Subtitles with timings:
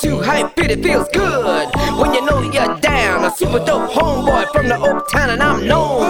[0.00, 1.68] get too hype, it feels good.
[1.98, 5.66] When you know you're down, a super dope homeboy from the Oak Town, and I'm
[5.66, 6.02] known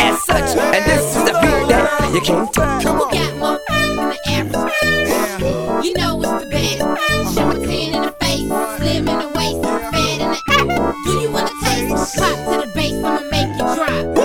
[0.00, 0.56] as such.
[0.56, 2.82] And this is the beat that you can't touch.
[2.82, 3.10] Come on.
[3.10, 5.84] We got more than the average.
[5.84, 7.34] You know it's the best.
[7.34, 10.94] Show a 10 in the face, slim in the waist, fat in the ass.
[11.04, 12.16] Do you wanna taste?
[12.16, 14.16] Pop to the bass, I'ma make you drop.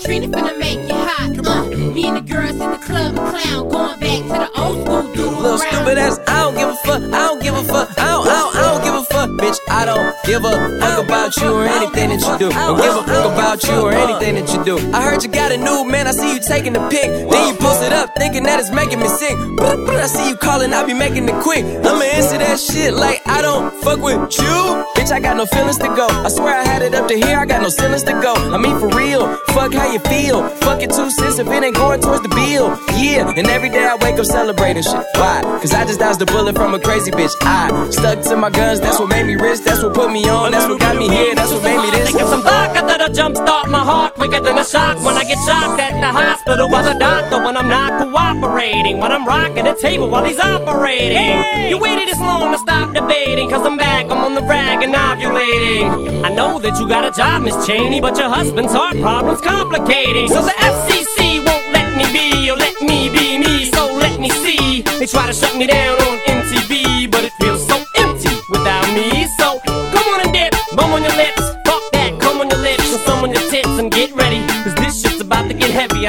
[0.00, 1.46] Trina finna make you hot.
[1.46, 1.64] Uh,
[1.94, 5.14] me and the girls in the club and clown, going back to the old school
[5.14, 6.49] Do a Little stupid ass, I don't give a
[6.90, 9.30] fuck, I don't give a fuck, I don't, I don't, I don't give a fuck,
[9.30, 9.69] bitch.
[9.80, 12.52] I don't give a fuck about you or anything that you do.
[12.52, 14.76] Don't give a fuck about you or anything that you do.
[14.92, 17.08] I heard you got a new man, I see you taking the pic.
[17.08, 19.32] Then you post it up, thinking that it's making me sick.
[19.56, 21.64] But, I see you calling, I be making it quick.
[21.64, 24.84] I'ma answer that shit like I don't fuck with you.
[25.00, 26.08] Bitch, I got no feelings to go.
[26.08, 28.34] I swear I had it up to here, I got no ceilings to go.
[28.34, 30.46] I mean, for real, fuck how you feel.
[30.60, 32.76] Fuck it two cents if it ain't going towards the bill.
[33.00, 35.06] Yeah, and every day I wake up celebrating shit.
[35.16, 35.40] Why?
[35.64, 37.32] Cause I just dodged a bullet from a crazy bitch.
[37.40, 40.50] I stuck to my guns, that's what made me rich, that's what put me on,
[40.50, 42.10] that's what got me here, that's what made me this.
[42.10, 45.78] Think some vodka that'll jumpstart my heart quicker than a shock when I get shocked
[45.78, 48.98] at the hospital by the doctor when I'm not cooperating.
[48.98, 51.70] When I'm rocking the table while he's operating.
[51.70, 54.92] You waited this long to stop debating, cause I'm back, I'm on the rag and
[54.92, 56.24] ovulating.
[56.24, 60.26] I know that you got a job, Miss Cheney, but your husband's heart problem's complicating.
[60.26, 64.30] So the FCC won't let me be, or let me be me, so let me
[64.30, 64.82] see.
[64.98, 65.99] They try to shut me down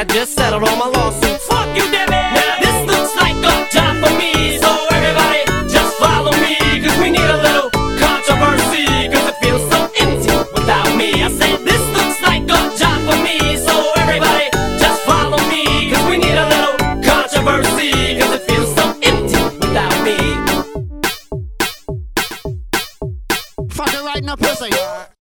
[0.01, 1.39] I just settled on my lawsuit.
[1.41, 2.33] Fuck you, Debbie!
[2.59, 7.29] This looks like a job for me, so everybody just follow me, cause we need
[7.29, 7.69] a little
[8.01, 11.21] controversy, cause it feels so empty without me.
[11.21, 14.49] I said this looks like a job for me, so everybody
[14.81, 15.37] just follow
[16.09, 16.77] we need a little
[18.33, 20.17] it feels so empty without me.
[23.77, 25.11] Right in the pussy.